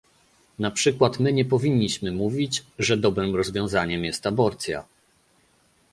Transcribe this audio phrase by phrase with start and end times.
[0.59, 4.85] Na przykład my nie powinniśmy mówić, że dobrym rozwiązaniem jest aborcja